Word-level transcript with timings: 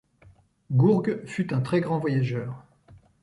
Gourgues 0.71 1.21
fut 1.27 1.53
un 1.53 1.61
très 1.61 1.79
grand 1.79 1.99
voyageur. 1.99 2.65